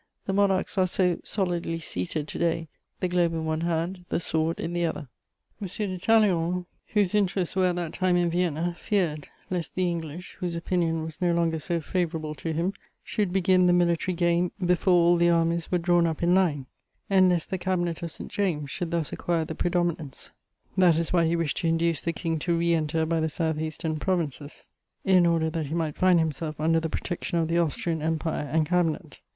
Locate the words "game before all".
14.15-15.17